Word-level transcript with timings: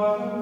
Father. 0.00 0.39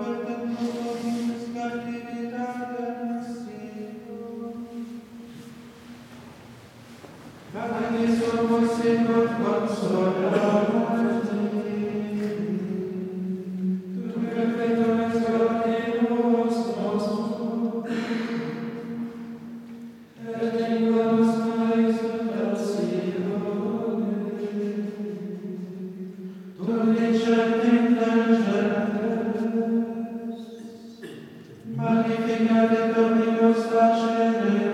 et 32.67 32.93
dominus 32.95 33.69
tacere 33.71 34.68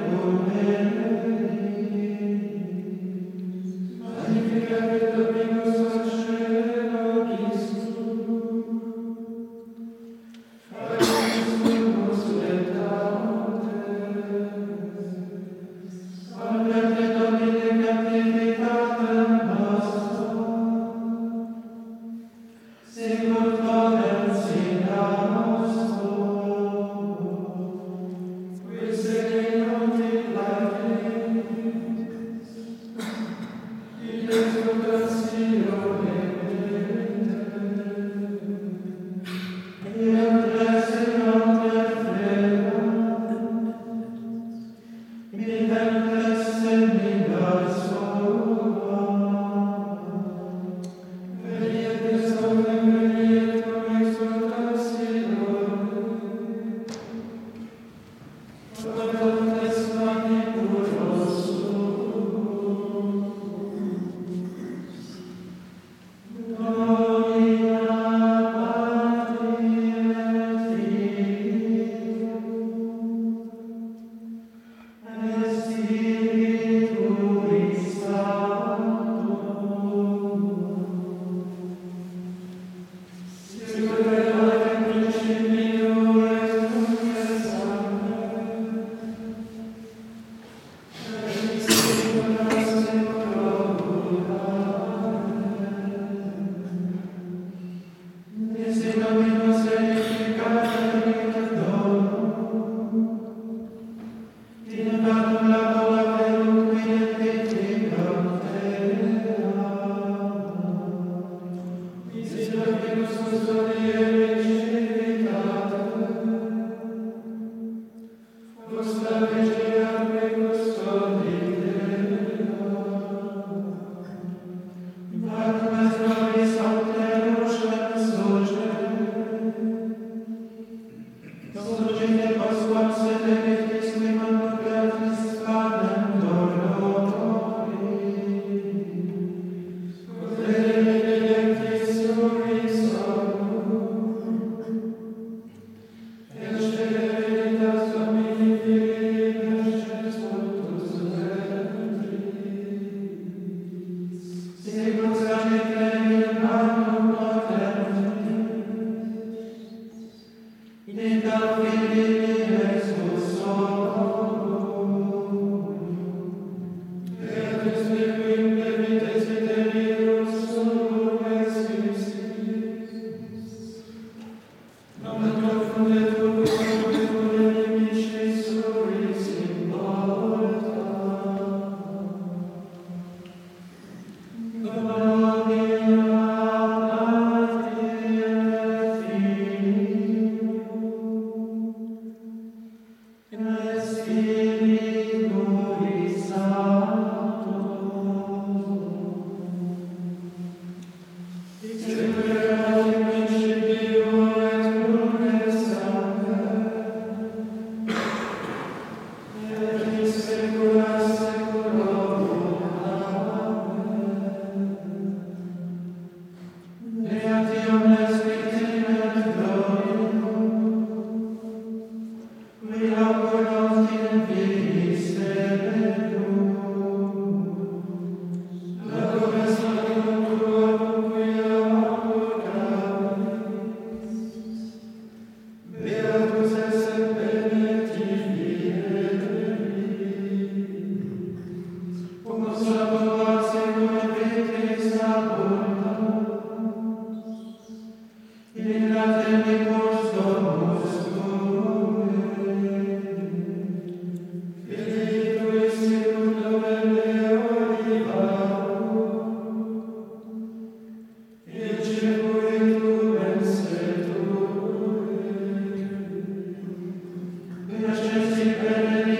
Amen. 268.66 269.13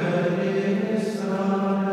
Amen. 0.00 1.87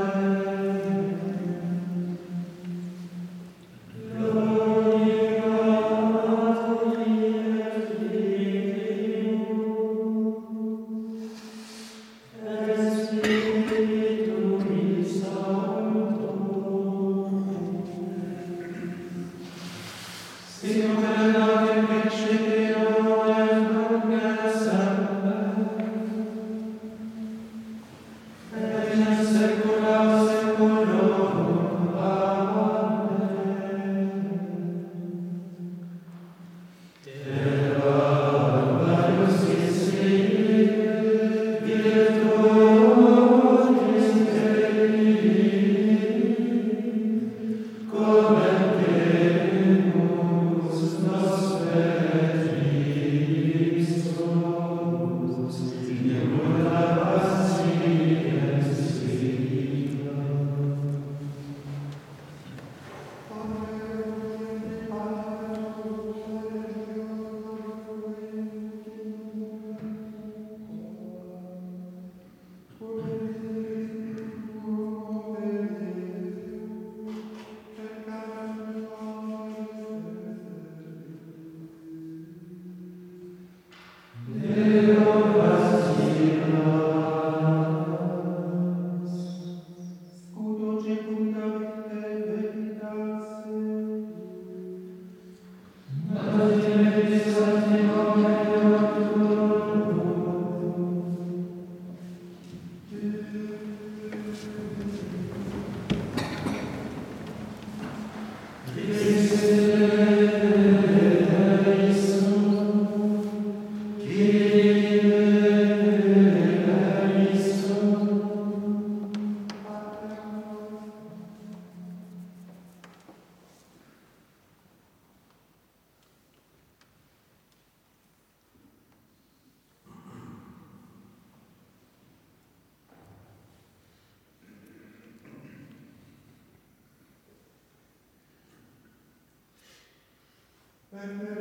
Amen. 140.97 141.34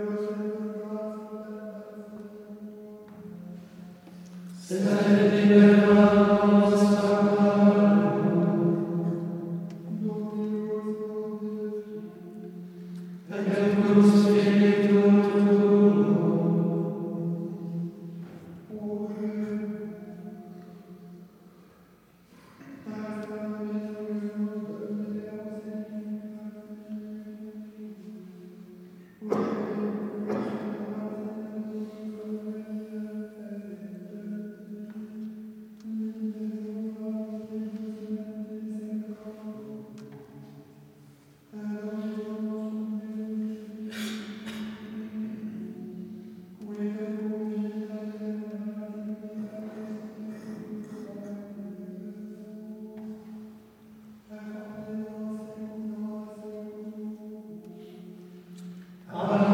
아멘. 59.16 59.53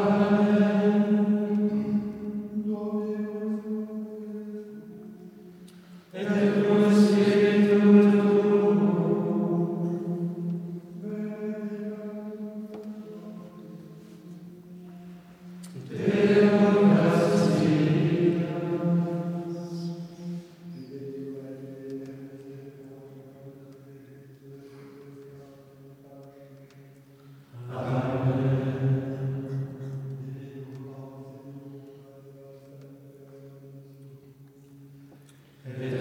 Amen. 35.79 36.00